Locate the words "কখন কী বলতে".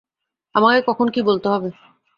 0.87-1.47